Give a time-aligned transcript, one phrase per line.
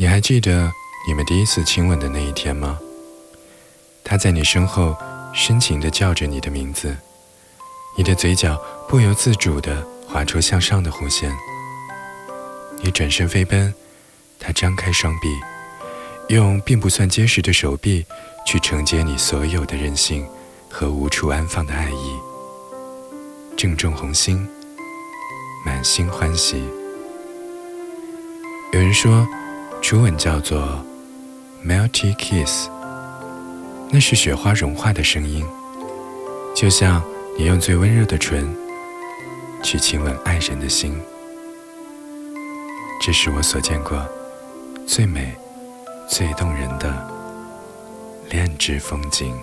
[0.00, 0.72] 你还记得
[1.08, 2.78] 你们第一次亲吻的那一天吗？
[4.04, 4.96] 他在你身后
[5.34, 6.96] 深情地叫着你的名字，
[7.96, 8.56] 你的嘴角
[8.88, 11.36] 不由自主地划出向上的弧线。
[12.80, 13.74] 你转身飞奔，
[14.38, 15.28] 他张开双臂，
[16.28, 18.06] 用并不算结实的手臂
[18.46, 20.24] 去承接你所有的任性
[20.70, 22.16] 和无处安放的爱意。
[23.56, 24.48] 正中红心，
[25.66, 26.62] 满心欢喜。
[28.72, 29.26] 有人说。
[29.80, 30.84] 初吻叫做
[31.64, 32.68] “melty kiss”，
[33.90, 35.46] 那是雪花融化的声音，
[36.54, 37.02] 就像
[37.38, 38.46] 你用最温热的唇
[39.62, 41.00] 去亲吻爱人的心。
[43.00, 44.04] 这是我所见过
[44.86, 45.34] 最美、
[46.06, 47.08] 最动人的
[48.28, 49.34] 恋之风景。